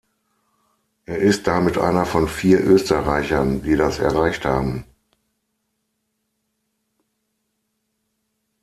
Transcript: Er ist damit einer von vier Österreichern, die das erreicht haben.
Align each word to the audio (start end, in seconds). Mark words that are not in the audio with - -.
Er 1.05 1.19
ist 1.19 1.45
damit 1.45 1.77
einer 1.77 2.07
von 2.07 2.27
vier 2.27 2.59
Österreichern, 2.65 3.61
die 3.61 3.75
das 3.75 3.99
erreicht 3.99 4.45
haben. 4.45 4.83